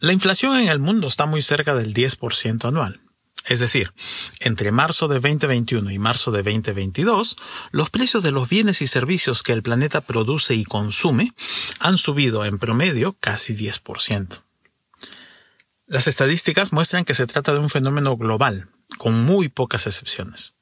[0.00, 3.00] La inflación en el mundo está muy cerca del 10% anual.
[3.48, 3.94] Es decir,
[4.40, 7.36] entre marzo de 2021 y marzo de 2022,
[7.70, 11.32] los precios de los bienes y servicios que el planeta produce y consume
[11.80, 14.42] han subido en promedio casi 10%.
[15.86, 20.52] Las estadísticas muestran que se trata de un fenómeno global, con muy pocas excepciones.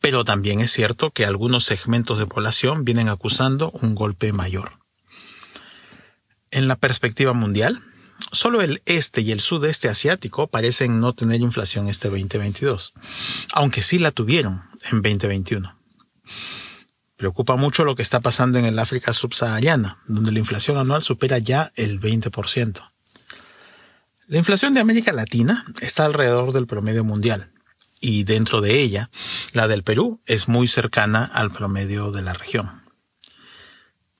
[0.00, 4.78] Pero también es cierto que algunos segmentos de población vienen acusando un golpe mayor.
[6.50, 7.84] En la perspectiva mundial,
[8.32, 12.94] Solo el este y el sudeste asiático parecen no tener inflación este 2022,
[13.52, 15.76] aunque sí la tuvieron en 2021.
[17.16, 21.38] Preocupa mucho lo que está pasando en el África subsahariana, donde la inflación anual supera
[21.38, 22.90] ya el 20%.
[24.26, 27.52] La inflación de América Latina está alrededor del promedio mundial,
[28.00, 29.10] y dentro de ella,
[29.52, 32.82] la del Perú es muy cercana al promedio de la región.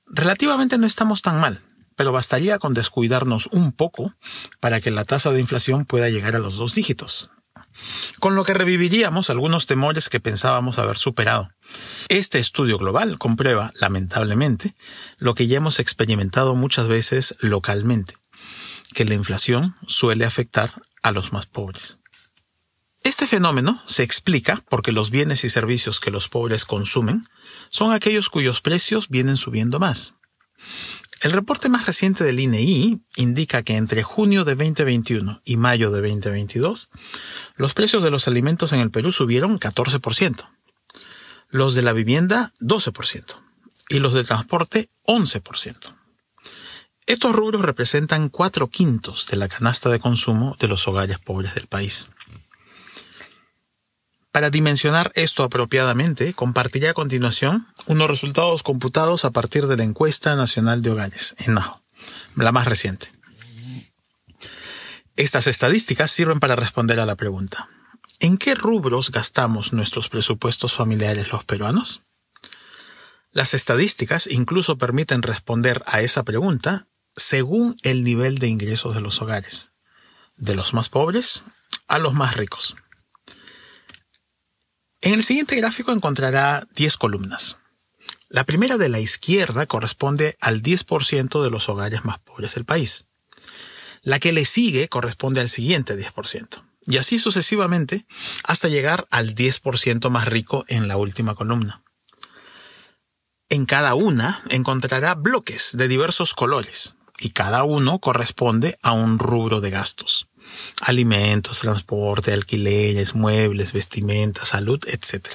[0.07, 1.61] Relativamente no estamos tan mal,
[1.95, 4.13] pero bastaría con descuidarnos un poco
[4.59, 7.29] para que la tasa de inflación pueda llegar a los dos dígitos,
[8.19, 11.49] con lo que reviviríamos algunos temores que pensábamos haber superado.
[12.09, 14.75] Este estudio global comprueba, lamentablemente,
[15.17, 18.15] lo que ya hemos experimentado muchas veces localmente,
[18.93, 21.99] que la inflación suele afectar a los más pobres.
[23.03, 27.23] Este fenómeno se explica porque los bienes y servicios que los pobres consumen
[27.69, 30.15] son aquellos cuyos precios vienen subiendo más.
[31.25, 35.89] El reporte más reciente del INEI e indica que entre junio de 2021 y mayo
[35.89, 36.91] de 2022,
[37.55, 40.47] los precios de los alimentos en el Perú subieron 14%,
[41.49, 43.41] los de la vivienda 12%
[43.89, 45.95] y los de transporte 11%.
[47.07, 51.65] Estos rubros representan cuatro quintos de la canasta de consumo de los hogares pobres del
[51.65, 52.07] país.
[54.35, 60.35] Para dimensionar esto apropiadamente, compartiré a continuación unos resultados computados a partir de la encuesta
[60.35, 61.81] nacional de hogares, ENAHO,
[62.35, 63.13] la más reciente.
[65.15, 67.69] Estas estadísticas sirven para responder a la pregunta,
[68.19, 72.01] ¿en qué rubros gastamos nuestros presupuestos familiares los peruanos?
[73.31, 79.21] Las estadísticas incluso permiten responder a esa pregunta según el nivel de ingresos de los
[79.21, 79.71] hogares,
[80.35, 81.43] de los más pobres
[81.87, 82.75] a los más ricos.
[85.05, 87.59] En el siguiente gráfico encontrará 10 columnas.
[88.27, 93.05] La primera de la izquierda corresponde al 10% de los hogares más pobres del país.
[94.01, 96.63] La que le sigue corresponde al siguiente 10%.
[96.87, 98.07] Y así sucesivamente
[98.45, 101.83] hasta llegar al 10% más rico en la última columna.
[103.49, 109.61] En cada una encontrará bloques de diversos colores y cada uno corresponde a un rubro
[109.61, 110.29] de gastos
[110.81, 115.27] alimentos, transporte, alquileres, muebles, vestimenta, salud, etc.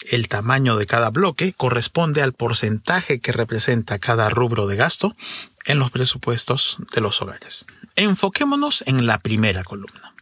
[0.00, 5.16] El tamaño de cada bloque corresponde al porcentaje que representa cada rubro de gasto
[5.66, 7.66] en los presupuestos de los hogares.
[7.96, 10.14] Enfoquémonos en la primera columna.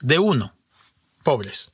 [0.00, 0.54] De 1.
[1.22, 1.72] Pobres.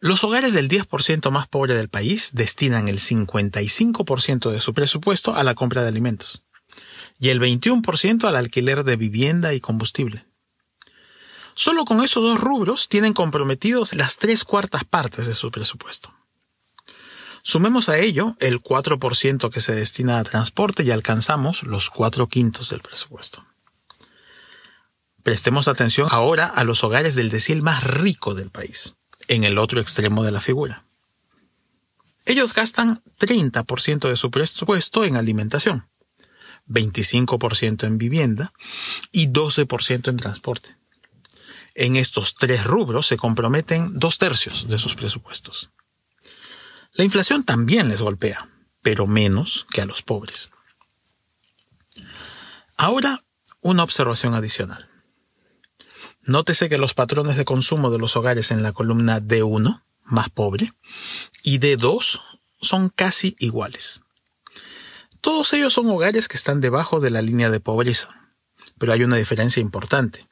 [0.00, 5.44] Los hogares del 10% más pobre del país destinan el 55% de su presupuesto a
[5.44, 6.44] la compra de alimentos
[7.18, 10.26] y el 21% al alquiler de vivienda y combustible.
[11.54, 16.12] Solo con esos dos rubros tienen comprometidos las tres cuartas partes de su presupuesto.
[17.42, 22.70] Sumemos a ello el 4% que se destina a transporte y alcanzamos los cuatro quintos
[22.70, 23.44] del presupuesto.
[25.22, 28.94] Prestemos atención ahora a los hogares del decil más rico del país,
[29.28, 30.84] en el otro extremo de la figura.
[32.26, 35.86] Ellos gastan 30% de su presupuesto en alimentación,
[36.68, 38.52] 25% en vivienda
[39.12, 40.76] y 12% en transporte.
[41.74, 45.70] En estos tres rubros se comprometen dos tercios de sus presupuestos.
[46.92, 48.48] La inflación también les golpea,
[48.82, 50.50] pero menos que a los pobres.
[52.76, 53.24] Ahora,
[53.60, 54.88] una observación adicional.
[56.22, 60.72] Nótese que los patrones de consumo de los hogares en la columna D1, más pobre,
[61.42, 62.22] y D2
[62.60, 64.03] son casi iguales.
[65.24, 68.14] Todos ellos son hogares que están debajo de la línea de pobreza,
[68.76, 70.28] pero hay una diferencia importante.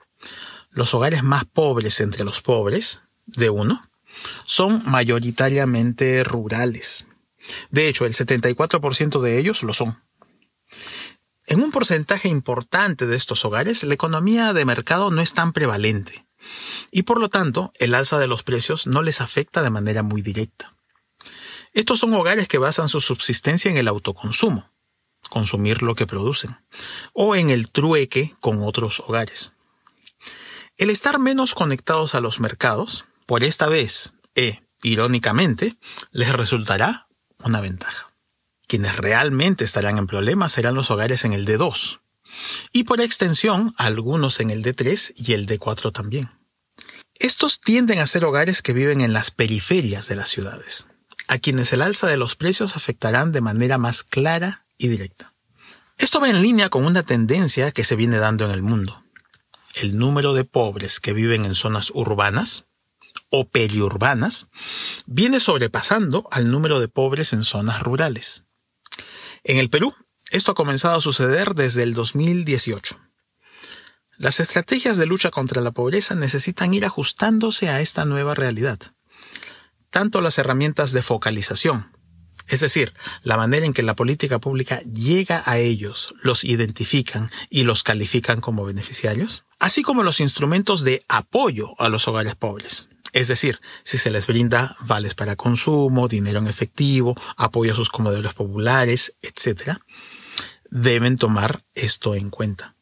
[0.68, 3.88] Los hogares más pobres entre los pobres, de uno,
[4.44, 7.06] son mayoritariamente rurales.
[7.70, 9.98] De hecho, el 74% de ellos lo son.
[11.46, 16.26] En un porcentaje importante de estos hogares, la economía de mercado no es tan prevalente
[16.90, 20.20] y por lo tanto el alza de los precios no les afecta de manera muy
[20.20, 20.76] directa.
[21.72, 24.70] Estos son hogares que basan su subsistencia en el autoconsumo,
[25.32, 26.58] consumir lo que producen,
[27.14, 29.54] o en el trueque con otros hogares.
[30.76, 35.78] El estar menos conectados a los mercados, por esta vez, e, irónicamente,
[36.10, 37.08] les resultará
[37.44, 38.12] una ventaja.
[38.66, 42.02] Quienes realmente estarán en problemas serán los hogares en el D2,
[42.70, 46.30] y por extensión algunos en el D3 y el D4 también.
[47.18, 50.88] Estos tienden a ser hogares que viven en las periferias de las ciudades,
[51.26, 55.34] a quienes el alza de los precios afectarán de manera más clara directa.
[55.98, 59.04] Esto va en línea con una tendencia que se viene dando en el mundo.
[59.74, 62.64] El número de pobres que viven en zonas urbanas
[63.30, 64.48] o periurbanas
[65.06, 68.44] viene sobrepasando al número de pobres en zonas rurales.
[69.44, 69.94] En el Perú,
[70.30, 72.98] esto ha comenzado a suceder desde el 2018.
[74.18, 78.78] Las estrategias de lucha contra la pobreza necesitan ir ajustándose a esta nueva realidad.
[79.90, 81.96] Tanto las herramientas de focalización,
[82.52, 87.64] es decir, la manera en que la política pública llega a ellos, los identifican y
[87.64, 92.90] los califican como beneficiarios, así como los instrumentos de apoyo a los hogares pobres.
[93.14, 97.88] Es decir, si se les brinda vales para consumo, dinero en efectivo, apoyo a sus
[97.88, 99.78] comedores populares, etc.,
[100.70, 102.76] deben tomar esto en cuenta.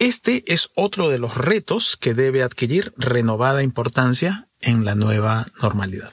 [0.00, 6.12] Este es otro de los retos que debe adquirir renovada importancia en la nueva normalidad.